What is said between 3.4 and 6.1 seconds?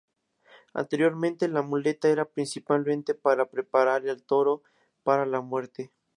preparar al toro para la muerte.